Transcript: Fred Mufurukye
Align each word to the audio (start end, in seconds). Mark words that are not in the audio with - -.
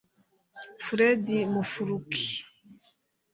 Fred 0.85 1.27
Mufurukye 1.53 2.35